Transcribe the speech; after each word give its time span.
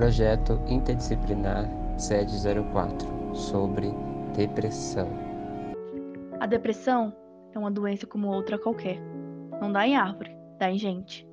Projeto 0.00 0.58
Interdisciplinar 0.66 1.68
Sede 1.98 2.32
04 2.72 3.34
sobre 3.34 3.92
depressão. 4.34 5.06
A 6.40 6.46
depressão 6.46 7.14
é 7.52 7.58
uma 7.58 7.70
doença 7.70 8.06
como 8.06 8.28
outra 8.28 8.58
qualquer. 8.58 8.98
Não 9.60 9.70
dá 9.70 9.86
em 9.86 9.96
árvore, 9.96 10.34
dá 10.58 10.70
em 10.70 10.78
gente. 10.78 11.28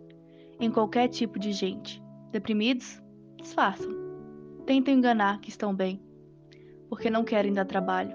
Em 0.60 0.70
qualquer 0.70 1.08
tipo 1.08 1.40
de 1.40 1.54
gente. 1.54 2.04
Deprimidos? 2.34 3.02
Disfarçam. 3.38 3.90
Tentam 4.66 4.94
enganar 4.94 5.40
que 5.40 5.48
estão 5.48 5.74
bem. 5.74 6.02
Porque 6.90 7.10
não 7.10 7.24
querem 7.24 7.54
dar 7.54 7.64
trabalho. 7.64 8.12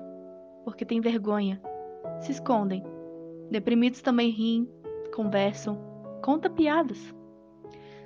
Porque 0.67 0.85
têm 0.85 1.01
vergonha. 1.01 1.63
Se 2.21 2.31
escondem. 2.31 2.85
Deprimidos 3.51 4.03
também 4.03 4.29
riem, 4.29 4.69
conversam, 5.15 5.79
contam 6.23 6.53
piadas. 6.53 7.15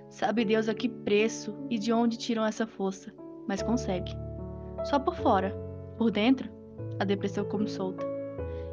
Sabe 0.09 0.45
Deus 0.45 0.69
a 0.69 0.74
que 0.74 0.88
preço 0.88 1.55
e 1.69 1.78
de 1.78 1.92
onde 1.92 2.16
tiram 2.16 2.45
essa 2.45 2.66
força, 2.66 3.12
mas 3.46 3.62
consegue. 3.62 4.12
Só 4.84 4.98
por 4.98 5.15
fora, 5.16 5.51
por 5.98 6.10
dentro, 6.10 6.48
a 6.98 7.05
depressão 7.05 7.45
come 7.45 7.69
solta. 7.69 8.06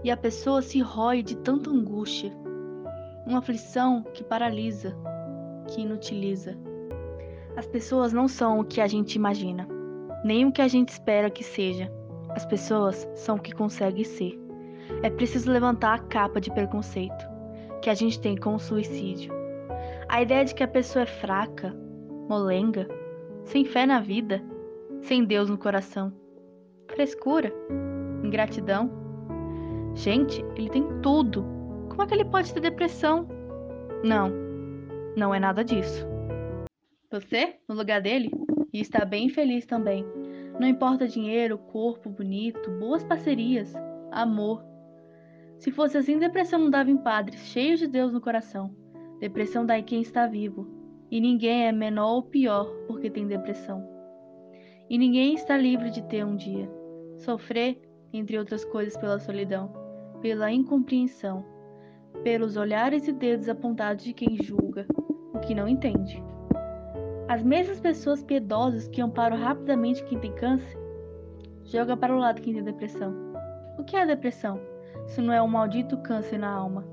E 0.04 0.12
a 0.12 0.18
pessoa 0.18 0.62
se 0.62 0.80
rói 0.80 1.24
de 1.24 1.36
tanta 1.38 1.70
angústia, 1.70 2.32
uma 3.26 3.40
aflição 3.40 4.04
que 4.14 4.24
paralisa, 4.24 4.96
que 5.68 5.82
inutiliza. 5.82 6.58
As 7.56 7.66
pessoas 7.66 8.14
não 8.14 8.28
são 8.28 8.60
o 8.60 8.66
que 8.66 8.82
a 8.82 8.88
gente 8.88 9.16
imagina, 9.16 9.68
nem 10.24 10.46
o 10.46 10.52
que 10.52 10.62
a 10.62 10.68
gente 10.68 10.90
espera 10.90 11.30
que 11.30 11.44
seja. 11.44 11.92
As 12.30 12.46
pessoas 12.46 13.08
são 13.16 13.36
o 13.36 13.40
que 13.40 13.54
conseguem 13.54 14.04
ser. 14.04 14.40
É 15.02 15.10
preciso 15.10 15.52
levantar 15.52 15.96
a 15.96 16.00
capa 16.00 16.40
de 16.40 16.52
preconceito 16.52 17.26
que 17.82 17.90
a 17.90 17.94
gente 17.94 18.20
tem 18.20 18.36
com 18.36 18.56
o 18.56 18.60
suicídio 18.60 19.43
a 20.14 20.22
ideia 20.22 20.46
de 20.46 20.54
que 20.54 20.62
a 20.62 20.68
pessoa 20.68 21.02
é 21.02 21.08
fraca, 21.08 21.76
molenga, 22.30 22.88
sem 23.46 23.66
fé 23.66 23.84
na 23.84 24.00
vida, 24.00 24.44
sem 25.02 25.26
Deus 25.26 25.50
no 25.50 25.58
coração. 25.58 26.14
Frescura, 26.92 27.52
ingratidão. 28.24 28.92
Gente, 29.96 30.46
ele 30.56 30.70
tem 30.70 30.88
tudo. 31.02 31.44
Como 31.90 32.04
é 32.04 32.06
que 32.06 32.14
ele 32.14 32.26
pode 32.26 32.54
ter 32.54 32.60
depressão? 32.60 33.28
Não, 34.04 34.32
não 35.18 35.34
é 35.34 35.40
nada 35.40 35.64
disso. 35.64 36.06
Você, 37.10 37.56
no 37.68 37.74
lugar 37.74 38.00
dele, 38.00 38.30
e 38.72 38.82
está 38.82 39.04
bem 39.06 39.30
feliz 39.30 39.66
também. 39.66 40.06
Não 40.60 40.68
importa 40.68 41.08
dinheiro, 41.08 41.58
corpo 41.58 42.12
bonito, 42.12 42.70
boas 42.80 43.04
parcerias, 43.04 43.74
amor. 44.12 44.64
Se 45.58 45.72
fosse 45.72 45.98
assim, 45.98 46.20
depressão 46.20 46.60
não 46.60 46.70
dava 46.70 46.92
em 46.92 46.98
padres, 46.98 47.48
cheios 47.48 47.80
de 47.80 47.88
Deus 47.88 48.14
no 48.14 48.22
coração. 48.22 48.83
Depressão 49.20 49.66
dá 49.66 49.78
em 49.80 49.84
quem 49.84 50.02
está 50.02 50.28
vivo, 50.28 50.68
e 51.10 51.22
ninguém 51.22 51.68
é 51.68 51.72
menor 51.72 52.16
ou 52.16 52.24
pior 52.24 52.66
porque 52.88 53.10
tem 53.10 53.28
depressão. 53.28 53.88
E 54.90 54.98
ninguém 54.98 55.34
está 55.34 55.58
livre 55.58 55.90
de 55.90 56.02
ter 56.04 56.26
um 56.26 56.36
dia. 56.36 56.70
Sofrer, 57.18 57.80
entre 58.12 58.38
outras 58.38 58.66
coisas, 58.66 58.98
pela 58.98 59.20
solidão, 59.20 59.72
pela 60.22 60.52
incompreensão, 60.52 61.46
pelos 62.24 62.58
olhares 62.58 63.08
e 63.08 63.12
dedos 63.12 63.50
apontados 63.50 64.04
de 64.04 64.14
quem 64.14 64.42
julga, 64.42 64.86
o 65.34 65.40
que 65.40 65.56
não 65.56 65.68
entende. 65.68 66.24
As 67.28 67.42
mesmas 67.42 67.80
pessoas 67.80 68.24
piedosas 68.24 68.88
que 68.88 69.02
amparam 69.02 69.38
rapidamente 69.38 70.04
quem 70.04 70.20
tem 70.20 70.34
câncer, 70.34 70.78
jogam 71.64 71.98
para 71.98 72.16
o 72.16 72.20
lado 72.20 72.42
quem 72.42 72.54
tem 72.54 72.64
depressão. 72.64 73.14
O 73.78 73.84
que 73.84 73.96
é 73.96 74.06
depressão, 74.06 74.60
se 75.08 75.22
não 75.22 75.34
é 75.34 75.42
um 75.42 75.48
maldito 75.48 75.98
câncer 75.98 76.38
na 76.38 76.50
alma? 76.50 76.86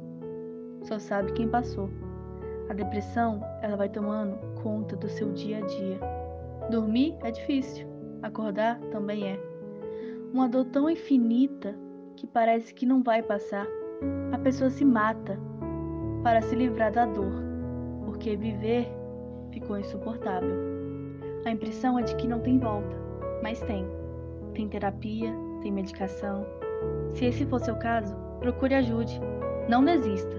Só 0.83 0.99
sabe 0.99 1.33
quem 1.33 1.49
passou. 1.49 1.91
A 2.71 2.73
depressão, 2.73 3.43
ela 3.63 3.77
vai 3.77 3.89
tomando 3.89 4.39
conta 4.63 4.95
do 4.95 5.09
seu 5.09 5.33
dia 5.33 5.59
a 5.59 5.61
dia. 5.61 5.99
Dormir 6.71 7.17
é 7.25 7.33
difícil, 7.33 7.85
acordar 8.23 8.79
também 8.93 9.27
é. 9.27 9.41
Uma 10.33 10.49
dor 10.49 10.67
tão 10.67 10.89
infinita 10.89 11.77
que 12.17 12.29
parece 12.29 12.73
que 12.73 12.87
não 12.87 13.03
vai 13.03 13.25
passar. 13.25 13.67
A 14.31 14.39
pessoa 14.39 14.71
se 14.71 14.85
mata 14.85 15.37
para 16.23 16.41
se 16.43 16.55
livrar 16.55 16.93
da 16.93 17.07
dor, 17.07 17.43
porque 18.05 18.37
viver 18.37 18.87
ficou 19.51 19.77
insuportável. 19.77 20.57
A 21.45 21.51
impressão 21.51 21.99
é 21.99 22.03
de 22.03 22.15
que 22.15 22.29
não 22.29 22.39
tem 22.39 22.61
volta, 22.61 22.97
mas 23.43 23.61
tem. 23.63 23.85
Tem 24.55 24.69
terapia, 24.69 25.35
tem 25.61 25.73
medicação. 25.73 26.47
Se 27.15 27.25
esse 27.25 27.45
for 27.47 27.59
seu 27.59 27.75
caso, 27.75 28.15
procure 28.39 28.75
ajude. 28.77 29.21
Não 29.69 29.85
desista. 29.85 30.37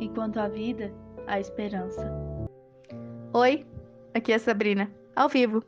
Enquanto 0.00 0.38
a 0.40 0.48
vida 0.48 0.90
a 1.26 1.40
esperança. 1.40 2.10
Oi, 3.32 3.66
aqui 4.14 4.32
é 4.32 4.38
Sabrina, 4.38 4.90
ao 5.14 5.28
vivo. 5.28 5.62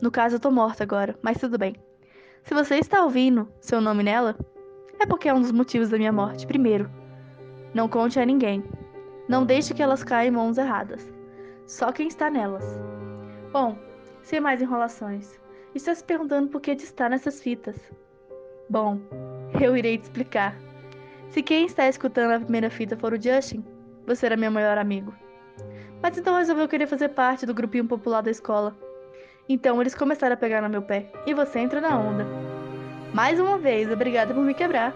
No 0.00 0.10
caso, 0.10 0.36
eu 0.36 0.40
tô 0.40 0.50
morta 0.50 0.82
agora, 0.82 1.16
mas 1.22 1.38
tudo 1.38 1.58
bem. 1.58 1.74
Se 2.44 2.54
você 2.54 2.76
está 2.76 3.02
ouvindo 3.02 3.48
seu 3.60 3.80
nome 3.80 4.02
nela, 4.02 4.36
é 5.00 5.06
porque 5.06 5.28
é 5.28 5.34
um 5.34 5.40
dos 5.40 5.52
motivos 5.52 5.90
da 5.90 5.98
minha 5.98 6.12
morte. 6.12 6.46
Primeiro, 6.46 6.90
não 7.74 7.88
conte 7.88 8.18
a 8.20 8.26
ninguém. 8.26 8.62
Não 9.28 9.46
deixe 9.46 9.72
que 9.72 9.82
elas 9.82 10.04
caiam 10.04 10.28
em 10.28 10.36
mãos 10.36 10.58
erradas. 10.58 11.12
Só 11.66 11.92
quem 11.92 12.08
está 12.08 12.28
nelas. 12.28 12.64
Bom, 13.52 13.78
sem 14.22 14.40
mais 14.40 14.60
enrolações. 14.60 15.40
Está 15.74 15.94
se 15.94 16.04
perguntando 16.04 16.48
por 16.48 16.60
que 16.60 16.72
estar 16.72 17.08
nessas 17.08 17.40
fitas. 17.40 17.76
Bom, 18.68 18.98
eu 19.60 19.76
irei 19.76 19.98
te 19.98 20.04
explicar. 20.04 20.56
Se 21.28 21.42
quem 21.42 21.64
está 21.64 21.88
escutando 21.88 22.32
a 22.32 22.40
primeira 22.40 22.68
fita 22.68 22.96
for 22.96 23.12
o 23.14 23.22
Justin, 23.22 23.64
você 24.06 24.26
era 24.26 24.36
meu 24.36 24.50
melhor 24.50 24.78
amigo. 24.78 25.14
Mas 26.02 26.18
então 26.18 26.36
resolveu 26.36 26.68
querer 26.68 26.86
fazer 26.86 27.10
parte 27.10 27.46
do 27.46 27.54
grupinho 27.54 27.86
popular 27.86 28.22
da 28.22 28.30
escola. 28.30 28.76
Então 29.48 29.80
eles 29.80 29.94
começaram 29.94 30.34
a 30.34 30.36
pegar 30.36 30.60
no 30.62 30.68
meu 30.68 30.82
pé. 30.82 31.10
E 31.26 31.34
você 31.34 31.60
entra 31.60 31.80
na 31.80 31.96
onda. 31.98 32.26
Mais 33.14 33.38
uma 33.38 33.58
vez, 33.58 33.90
obrigada 33.90 34.34
por 34.34 34.42
me 34.42 34.54
quebrar. 34.54 34.92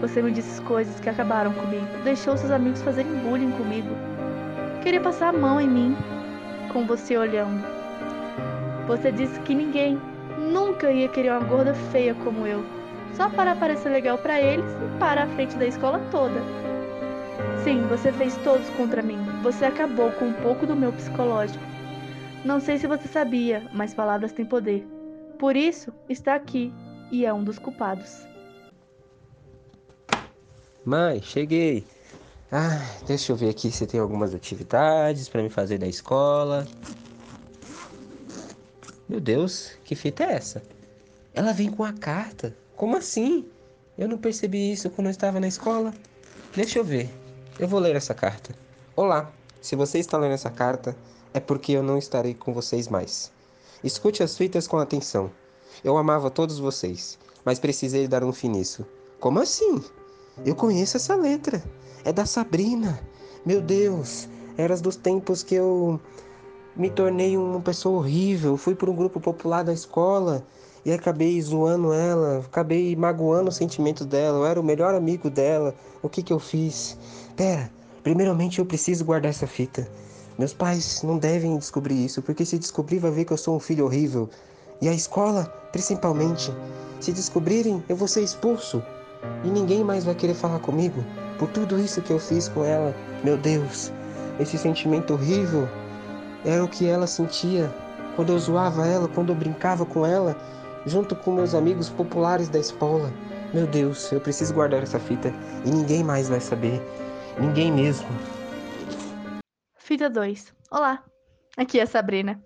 Você 0.00 0.22
me 0.22 0.30
disse 0.30 0.60
coisas 0.62 0.98
que 1.00 1.08
acabaram 1.08 1.52
comigo. 1.52 1.86
Deixou 2.04 2.36
seus 2.36 2.52
amigos 2.52 2.82
fazerem 2.82 3.12
bullying 3.20 3.52
comigo. 3.52 3.88
Queria 4.82 5.00
passar 5.00 5.28
a 5.28 5.32
mão 5.32 5.60
em 5.60 5.68
mim, 5.68 5.96
com 6.72 6.86
você 6.86 7.16
olhando. 7.16 7.62
Você 8.86 9.12
disse 9.12 9.38
que 9.40 9.54
ninguém 9.54 10.00
nunca 10.38 10.90
ia 10.90 11.08
querer 11.08 11.32
uma 11.32 11.46
gorda 11.46 11.74
feia 11.92 12.14
como 12.14 12.46
eu, 12.46 12.64
só 13.14 13.28
para 13.28 13.54
parecer 13.54 13.90
legal 13.90 14.16
para 14.18 14.40
eles 14.40 14.64
e 14.64 14.98
para 14.98 15.24
a 15.24 15.26
frente 15.28 15.56
da 15.56 15.66
escola 15.66 16.00
toda. 16.10 16.40
Sim, 17.64 17.86
você 17.88 18.10
fez 18.10 18.36
todos 18.38 18.68
contra 18.70 19.02
mim. 19.02 19.18
Você 19.42 19.66
acabou 19.66 20.10
com 20.12 20.26
um 20.26 20.32
pouco 20.32 20.66
do 20.66 20.74
meu 20.74 20.92
psicológico. 20.94 21.62
Não 22.42 22.58
sei 22.58 22.78
se 22.78 22.86
você 22.86 23.06
sabia, 23.06 23.68
mas 23.74 23.92
palavras 23.92 24.32
têm 24.32 24.46
poder. 24.46 24.86
Por 25.38 25.54
isso, 25.54 25.92
está 26.08 26.34
aqui 26.34 26.72
e 27.12 27.26
é 27.26 27.32
um 27.34 27.44
dos 27.44 27.58
culpados. 27.58 28.26
Mãe, 30.82 31.20
cheguei. 31.22 31.84
Ah, 32.50 32.80
deixa 33.06 33.30
eu 33.30 33.36
ver 33.36 33.50
aqui 33.50 33.70
se 33.70 33.86
tem 33.86 34.00
algumas 34.00 34.34
atividades 34.34 35.28
para 35.28 35.42
me 35.42 35.50
fazer 35.50 35.76
da 35.76 35.86
escola. 35.86 36.66
Meu 39.06 39.20
Deus, 39.20 39.72
que 39.84 39.94
fita 39.94 40.24
é 40.24 40.32
essa? 40.32 40.62
Ela 41.34 41.52
vem 41.52 41.70
com 41.70 41.84
a 41.84 41.92
carta. 41.92 42.56
Como 42.74 42.96
assim? 42.96 43.44
Eu 43.98 44.08
não 44.08 44.16
percebi 44.16 44.72
isso 44.72 44.88
quando 44.88 45.08
eu 45.08 45.10
estava 45.10 45.38
na 45.38 45.46
escola. 45.46 45.92
Deixa 46.56 46.78
eu 46.78 46.84
ver. 46.84 47.19
Eu 47.60 47.68
vou 47.68 47.78
ler 47.78 47.94
essa 47.94 48.14
carta. 48.14 48.54
Olá, 48.96 49.30
se 49.60 49.76
você 49.76 49.98
está 49.98 50.16
lendo 50.16 50.32
essa 50.32 50.48
carta, 50.48 50.96
é 51.34 51.38
porque 51.38 51.72
eu 51.72 51.82
não 51.82 51.98
estarei 51.98 52.32
com 52.32 52.54
vocês 52.54 52.88
mais. 52.88 53.30
Escute 53.84 54.22
as 54.22 54.34
fitas 54.34 54.66
com 54.66 54.78
atenção. 54.78 55.30
Eu 55.84 55.98
amava 55.98 56.30
todos 56.30 56.58
vocês, 56.58 57.18
mas 57.44 57.58
precisei 57.58 58.08
dar 58.08 58.24
um 58.24 58.32
fim 58.32 58.48
nisso. 58.48 58.86
Como 59.20 59.40
assim? 59.40 59.84
Eu 60.42 60.54
conheço 60.54 60.96
essa 60.96 61.14
letra. 61.14 61.62
É 62.02 62.10
da 62.10 62.24
Sabrina. 62.24 62.98
Meu 63.44 63.60
Deus, 63.60 64.26
eras 64.56 64.80
dos 64.80 64.96
tempos 64.96 65.42
que 65.42 65.56
eu 65.56 66.00
me 66.74 66.88
tornei 66.88 67.36
uma 67.36 67.60
pessoa 67.60 67.98
horrível. 67.98 68.56
Fui 68.56 68.74
para 68.74 68.90
um 68.90 68.96
grupo 68.96 69.20
popular 69.20 69.64
da 69.64 69.74
escola 69.74 70.42
e 70.82 70.90
acabei 70.90 71.38
zoando 71.42 71.92
ela, 71.92 72.38
acabei 72.38 72.96
magoando 72.96 73.50
os 73.50 73.56
sentimentos 73.56 74.06
dela. 74.06 74.38
Eu 74.38 74.46
era 74.46 74.58
o 74.58 74.64
melhor 74.64 74.94
amigo 74.94 75.28
dela. 75.28 75.74
O 76.02 76.08
que 76.08 76.22
que 76.22 76.32
eu 76.32 76.38
fiz? 76.38 76.96
Pera, 77.40 77.70
primeiramente 78.02 78.58
eu 78.58 78.66
preciso 78.66 79.02
guardar 79.02 79.30
essa 79.30 79.46
fita. 79.46 79.88
Meus 80.38 80.52
pais 80.52 81.02
não 81.02 81.16
devem 81.16 81.56
descobrir 81.56 82.04
isso, 82.04 82.20
porque 82.20 82.44
se 82.44 82.58
descobrir 82.58 82.98
vai 82.98 83.10
ver 83.10 83.24
que 83.24 83.32
eu 83.32 83.38
sou 83.38 83.56
um 83.56 83.58
filho 83.58 83.86
horrível. 83.86 84.28
E 84.78 84.86
a 84.86 84.92
escola, 84.92 85.44
principalmente. 85.72 86.52
Se 87.00 87.12
descobrirem, 87.12 87.82
eu 87.88 87.96
vou 87.96 88.06
ser 88.06 88.20
expulso. 88.20 88.82
E 89.42 89.48
ninguém 89.48 89.82
mais 89.82 90.04
vai 90.04 90.14
querer 90.14 90.34
falar 90.34 90.58
comigo 90.58 91.02
por 91.38 91.48
tudo 91.48 91.80
isso 91.80 92.02
que 92.02 92.10
eu 92.10 92.18
fiz 92.18 92.46
com 92.46 92.62
ela. 92.62 92.94
Meu 93.24 93.38
Deus, 93.38 93.90
esse 94.38 94.58
sentimento 94.58 95.14
horrível 95.14 95.66
era 96.44 96.62
o 96.62 96.68
que 96.68 96.86
ela 96.86 97.06
sentia 97.06 97.74
quando 98.16 98.34
eu 98.34 98.38
zoava 98.38 98.86
ela, 98.86 99.08
quando 99.08 99.30
eu 99.30 99.34
brincava 99.34 99.86
com 99.86 100.04
ela, 100.04 100.36
junto 100.84 101.16
com 101.16 101.32
meus 101.32 101.54
amigos 101.54 101.88
populares 101.88 102.50
da 102.50 102.58
escola. 102.58 103.10
Meu 103.54 103.66
Deus, 103.66 104.12
eu 104.12 104.20
preciso 104.20 104.52
guardar 104.52 104.82
essa 104.82 104.98
fita 104.98 105.32
e 105.64 105.70
ninguém 105.70 106.04
mais 106.04 106.28
vai 106.28 106.38
saber. 106.38 106.82
Ninguém 107.38 107.72
mesmo. 107.72 108.08
Fita 109.76 110.10
2. 110.10 110.52
Olá, 110.70 111.04
aqui 111.56 111.78
é 111.78 111.82
a 111.82 111.86
Sabrina. 111.86 112.42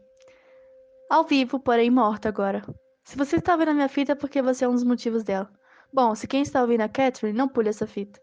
Ao 1.11 1.25
vivo, 1.25 1.59
porém 1.59 1.91
morta 1.91 2.29
agora. 2.29 2.63
Se 3.05 3.17
você 3.17 3.37
está 3.37 3.53
ouvindo 3.53 3.71
a 3.71 3.75
minha 3.75 3.89
fita 3.89 4.13
é 4.13 4.15
porque 4.15 4.43
você 4.43 4.65
é 4.65 4.69
um 4.69 4.75
dos 4.75 4.85
motivos 4.85 5.23
dela. 5.23 5.51
Bom, 5.93 6.15
se 6.15 6.27
quem 6.27 6.43
está 6.43 6.61
ouvindo 6.61 6.83
a 6.83 6.89
Catherine, 6.89 7.37
não 7.37 7.49
pule 7.49 7.69
essa 7.69 7.87
fita. 7.87 8.21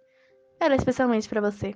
Ela 0.60 0.74
é 0.74 0.78
especialmente 0.78 1.28
para 1.28 1.42
você. 1.42 1.74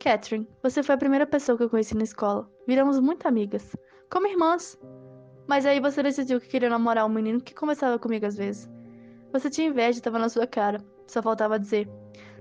Catherine, 0.00 0.48
você 0.62 0.82
foi 0.82 0.94
a 0.94 0.98
primeira 0.98 1.26
pessoa 1.26 1.56
que 1.56 1.64
eu 1.64 1.70
conheci 1.70 1.96
na 1.96 2.04
escola. 2.04 2.48
Viramos 2.66 3.00
muito 3.00 3.26
amigas. 3.26 3.74
Como 4.10 4.26
irmãs. 4.26 4.78
Mas 5.46 5.64
aí 5.64 5.80
você 5.80 6.02
decidiu 6.02 6.40
que 6.40 6.48
queria 6.48 6.68
namorar 6.68 7.06
um 7.06 7.08
menino 7.08 7.40
que 7.40 7.54
conversava 7.54 7.98
comigo 7.98 8.26
às 8.26 8.36
vezes. 8.36 8.68
Você 9.32 9.50
tinha 9.50 9.68
inveja 9.68 9.98
e 9.98 10.00
estava 10.00 10.18
na 10.18 10.28
sua 10.28 10.46
cara. 10.46 10.84
Só 11.06 11.22
faltava 11.22 11.58
dizer. 11.58 11.88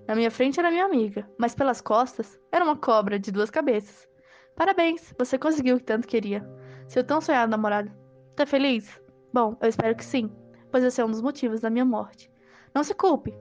Na 0.07 0.15
minha 0.15 0.31
frente 0.31 0.57
era 0.57 0.71
minha 0.71 0.85
amiga, 0.85 1.29
mas 1.37 1.53
pelas 1.53 1.81
costas 1.81 2.39
era 2.49 2.63
uma 2.63 2.77
cobra 2.77 3.19
de 3.19 3.29
duas 3.29 3.49
cabeças. 3.49 4.07
Parabéns, 4.55 5.13
você 5.19 5.37
conseguiu 5.37 5.75
o 5.75 5.79
que 5.79 5.85
tanto 5.85 6.07
queria. 6.07 6.47
Seu 6.87 7.03
tão 7.03 7.19
sonhado 7.19 7.51
namorado. 7.51 7.91
Tá 8.33 8.45
feliz? 8.45 8.99
Bom, 9.33 9.57
eu 9.61 9.67
espero 9.67 9.95
que 9.95 10.05
sim, 10.05 10.31
pois 10.71 10.83
esse 10.83 11.01
é 11.01 11.05
um 11.05 11.11
dos 11.11 11.21
motivos 11.21 11.59
da 11.59 11.69
minha 11.69 11.83
morte. 11.83 12.31
Não 12.73 12.83
se 12.83 12.93
culpe 12.93 13.37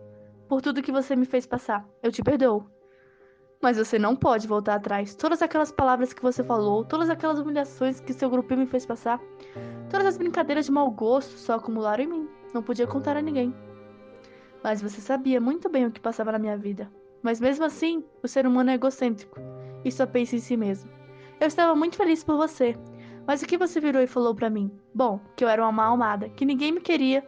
por 0.49 0.61
tudo 0.61 0.83
que 0.83 0.91
você 0.91 1.15
me 1.15 1.25
fez 1.25 1.47
passar. 1.47 1.87
Eu 2.03 2.11
te 2.11 2.23
perdoo. 2.23 2.69
Mas 3.63 3.79
você 3.79 3.97
não 3.97 4.17
pode 4.17 4.49
voltar 4.49 4.75
atrás. 4.75 5.15
Todas 5.15 5.43
aquelas 5.43 5.71
palavras 5.71 6.13
que 6.13 6.23
você 6.23 6.43
falou, 6.43 6.85
todas 6.85 7.09
aquelas 7.09 7.39
humilhações 7.39 8.01
que 8.01 8.13
seu 8.13 8.29
grupinho 8.29 8.61
me 8.61 8.67
fez 8.67 8.85
passar, 8.85 9.21
todas 9.89 10.07
as 10.07 10.19
brincadeiras 10.19 10.67
de 10.67 10.73
mau 10.73 10.91
gosto 10.91 11.39
só 11.39 11.55
acumularam 11.55 12.03
em 12.03 12.09
mim. 12.09 12.29
Não 12.53 12.63
podia 12.63 12.87
contar 12.87 13.17
a 13.17 13.23
ninguém. 13.23 13.55
Mas 14.67 14.83
você 14.83 15.01
sabia 15.01 15.41
muito 15.41 15.69
bem 15.69 15.87
o 15.87 15.93
que 15.93 16.01
passava 16.01 16.33
na 16.33 16.41
minha 16.41 16.57
vida. 16.57 16.91
Mas 17.23 17.39
mesmo 17.39 17.65
assim, 17.65 18.03
o 18.21 18.27
ser 18.27 18.49
humano 18.49 18.69
é 18.69 18.75
egocêntrico 18.75 19.39
e 19.85 19.93
só 19.93 20.05
pensa 20.05 20.35
em 20.35 20.41
si 20.41 20.57
mesmo. 20.57 20.91
Eu 21.39 21.47
estava 21.47 21.73
muito 21.77 21.97
feliz 21.97 22.25
por 22.25 22.37
você. 22.37 22.75
Mas 23.25 23.41
o 23.41 23.47
que 23.47 23.57
você 23.57 23.79
virou 23.79 24.03
e 24.03 24.09
falou 24.09 24.35
para 24.35 24.51
mim? 24.51 24.69
Bom, 24.93 25.21
que 25.37 25.45
eu 25.45 25.49
era 25.49 25.63
uma 25.63 25.71
mal 25.71 25.95
amada, 25.95 26.29
que 26.31 26.45
ninguém 26.45 26.73
me 26.73 26.81
queria, 26.81 27.25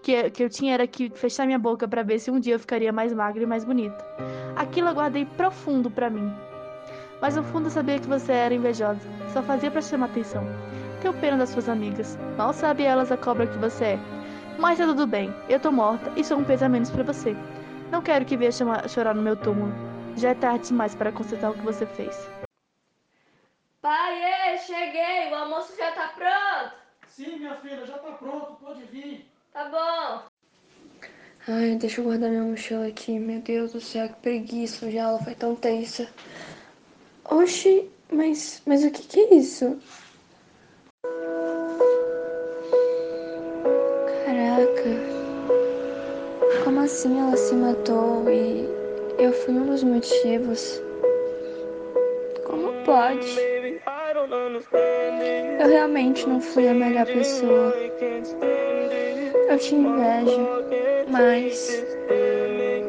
que, 0.00 0.30
que 0.30 0.44
eu 0.44 0.48
tinha 0.48 0.74
era 0.74 0.86
que 0.86 1.10
fechar 1.10 1.44
minha 1.44 1.58
boca 1.58 1.88
para 1.88 2.04
ver 2.04 2.20
se 2.20 2.30
um 2.30 2.38
dia 2.38 2.54
eu 2.54 2.60
ficaria 2.60 2.92
mais 2.92 3.12
magra 3.12 3.42
e 3.42 3.46
mais 3.46 3.64
bonita. 3.64 4.06
Aquilo 4.54 4.90
eu 4.90 4.94
guardei 4.94 5.24
profundo 5.24 5.90
para 5.90 6.08
mim. 6.08 6.32
Mas 7.20 7.34
no 7.34 7.42
fundo 7.42 7.66
eu 7.66 7.70
sabia 7.72 7.98
que 7.98 8.06
você 8.06 8.30
era 8.30 8.54
invejosa, 8.54 9.08
só 9.32 9.42
fazia 9.42 9.72
para 9.72 9.82
chamar 9.82 10.06
atenção. 10.06 10.44
Tenho 11.02 11.14
pena 11.14 11.36
das 11.36 11.48
suas 11.48 11.68
amigas, 11.68 12.16
mal 12.38 12.52
sabe 12.52 12.84
elas 12.84 13.10
a 13.10 13.16
cobra 13.16 13.48
que 13.48 13.58
você 13.58 13.84
é. 13.84 14.19
Mas 14.60 14.76
tá 14.76 14.84
tudo 14.84 15.06
bem, 15.06 15.34
eu 15.48 15.58
tô 15.58 15.72
morta 15.72 16.12
e 16.16 16.22
sou 16.22 16.36
um 16.36 16.44
peso 16.44 16.66
a 16.66 16.68
menos 16.68 16.90
pra 16.90 17.02
você. 17.02 17.34
Não 17.90 18.02
quero 18.02 18.26
que 18.26 18.36
venha 18.36 18.52
chorar 18.52 19.14
no 19.14 19.22
meu 19.22 19.34
túmulo. 19.34 19.72
Já 20.18 20.30
é 20.30 20.34
tarde 20.34 20.68
demais 20.68 20.94
para 20.94 21.10
consertar 21.10 21.50
o 21.50 21.54
que 21.54 21.62
você 21.62 21.86
fez. 21.86 22.14
Pai, 23.80 24.58
cheguei, 24.58 25.32
o 25.32 25.34
almoço 25.34 25.74
já 25.78 25.92
tá 25.92 26.08
pronto. 26.08 26.74
Sim, 27.08 27.38
minha 27.38 27.56
filha, 27.56 27.86
já 27.86 27.96
tá 27.96 28.12
pronto, 28.12 28.58
pode 28.62 28.82
vir. 28.84 29.26
Tá 29.50 29.64
bom. 29.64 30.24
Ai, 31.48 31.76
deixa 31.76 32.02
eu 32.02 32.04
guardar 32.04 32.28
minha 32.28 32.42
mochila 32.42 32.86
aqui. 32.86 33.18
Meu 33.18 33.40
Deus 33.40 33.72
do 33.72 33.80
céu, 33.80 34.08
que 34.10 34.16
preguiça. 34.16 34.90
Já 34.90 35.04
ela 35.04 35.18
foi 35.18 35.34
tão 35.34 35.56
tensa. 35.56 36.06
Oxi, 37.24 37.90
mas, 38.12 38.62
mas 38.66 38.84
o 38.84 38.90
que 38.90 39.02
que 39.04 39.20
é 39.20 39.34
isso? 39.36 39.80
Assim 46.90 47.20
ela 47.20 47.36
se 47.36 47.54
matou 47.54 48.28
e 48.28 48.68
eu 49.16 49.32
fui 49.32 49.54
um 49.54 49.66
dos 49.66 49.84
motivos? 49.84 50.82
Como 52.44 52.72
pode? 52.84 53.38
Eu 55.60 55.68
realmente 55.68 56.28
não 56.28 56.40
fui 56.40 56.66
a 56.66 56.74
melhor 56.74 57.06
pessoa. 57.06 57.72
Eu 59.48 59.58
tinha 59.58 59.88
inveja, 59.88 60.40
mas 61.08 61.84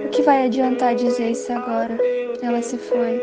o 0.04 0.10
que 0.10 0.24
vai 0.24 0.46
adiantar 0.46 0.96
dizer 0.96 1.32
isso 1.32 1.54
agora? 1.54 1.96
Ela 2.42 2.62
se 2.64 2.78
foi. 2.80 3.22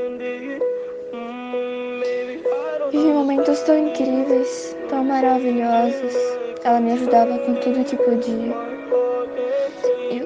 Vivi 2.93 3.09
momentos 3.09 3.61
tão 3.63 3.77
incríveis, 3.77 4.77
tão 4.89 5.05
maravilhosos. 5.05 6.15
Ela 6.63 6.79
me 6.79 6.93
ajudava 6.93 7.37
com 7.41 7.55
tudo 7.55 7.85
que 7.85 7.97
podia 7.97 8.78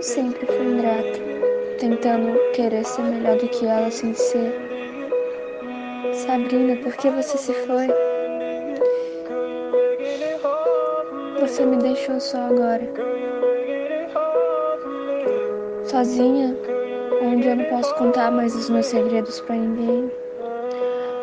sempre 0.03 0.45
fui 0.47 0.67
ingrata, 0.67 1.21
tentando 1.79 2.37
querer 2.55 2.85
ser 2.85 3.03
melhor 3.03 3.37
do 3.37 3.49
que 3.49 3.65
ela 3.65 3.91
sem 3.91 4.13
ser. 4.15 4.53
Sabrina, 6.13 6.77
por 6.83 6.93
que 6.97 7.09
você 7.09 7.39
se 7.39 7.53
foi? 7.53 7.87
Você 11.41 11.65
me 11.65 11.77
deixou 11.77 12.19
só 12.19 12.39
agora. 12.39 12.83
Sozinha, 15.85 16.57
onde 17.23 17.47
eu 17.47 17.57
não 17.57 17.65
posso 17.67 17.95
contar 17.95 18.33
mais 18.33 18.55
os 18.57 18.69
meus 18.71 18.87
segredos 18.87 19.41
para 19.41 19.55
ninguém. 19.55 20.11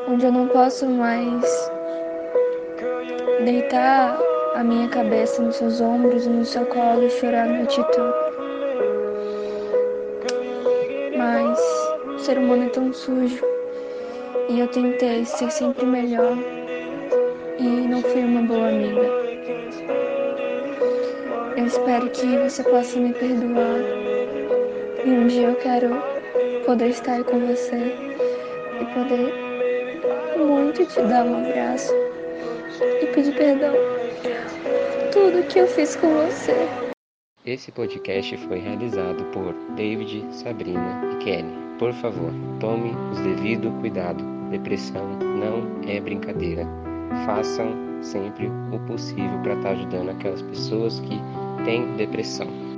Onde 0.08 0.26
eu 0.26 0.32
não 0.32 0.48
posso 0.48 0.86
mais 0.88 1.72
deitar 3.44 4.18
a 4.56 4.64
minha 4.64 4.88
cabeça 4.88 5.42
nos 5.42 5.58
seus 5.58 5.82
ombros 5.82 6.26
e 6.26 6.30
no 6.30 6.46
seu 6.46 6.66
colo 6.66 7.04
e 7.04 7.10
chorar 7.10 7.44
a 7.44 7.52
noite 7.52 7.84
toda. 7.92 8.49
Ser 12.30 12.38
humano 12.38 12.66
é 12.66 12.70
tão 12.70 12.94
sujo. 12.94 13.44
E 14.50 14.60
eu 14.60 14.68
tentei 14.68 15.26
ser 15.26 15.50
sempre 15.50 15.84
melhor. 15.84 16.38
E 17.58 17.64
não 17.64 18.04
fui 18.04 18.24
uma 18.24 18.44
boa 18.44 18.68
amiga. 18.68 19.02
Eu 21.58 21.66
espero 21.66 22.08
que 22.12 22.38
você 22.38 22.64
possa 22.64 23.00
me 23.00 23.14
perdoar. 23.14 23.80
E 25.04 25.10
um 25.10 25.26
dia 25.26 25.48
eu 25.48 25.56
quero 25.56 25.90
poder 26.68 26.90
estar 26.90 27.24
com 27.24 27.40
você 27.48 27.96
e 28.80 28.86
poder 28.94 29.34
muito 30.38 30.86
te 30.86 31.02
dar 31.02 31.26
um 31.26 31.50
abraço 31.50 31.92
e 33.02 33.08
pedir 33.08 33.34
perdão 33.34 33.74
por 33.74 35.10
tudo 35.12 35.48
que 35.48 35.60
eu 35.62 35.68
fiz 35.68 35.96
com 35.96 36.10
você. 36.10 36.54
Esse 37.46 37.72
podcast 37.72 38.36
foi 38.36 38.60
realizado 38.60 39.24
por 39.32 39.54
David, 39.74 40.26
Sabrina 40.30 41.02
e 41.14 41.24
Kenny. 41.24 41.54
Por 41.80 41.94
favor, 41.94 42.34
tome 42.60 42.92
os 43.14 43.20
devido 43.22 43.72
cuidado. 43.80 44.22
Depressão 44.52 45.08
não 45.18 45.90
é 45.90 46.02
brincadeira. 46.02 46.68
Façam 47.26 47.74
sempre 48.02 48.48
o 48.74 48.80
possível 48.86 49.40
para 49.42 49.54
estar 49.54 49.70
ajudando 49.70 50.10
aquelas 50.10 50.42
pessoas 50.42 51.00
que 51.00 51.18
têm 51.64 51.96
depressão. 51.96 52.69